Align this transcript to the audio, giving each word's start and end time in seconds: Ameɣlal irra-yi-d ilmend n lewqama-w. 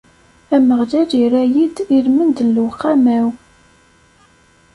Ameɣlal 0.55 1.09
irra-yi-d 1.21 1.77
ilmend 1.97 2.37
n 2.43 2.49
lewqama-w. 2.55 3.27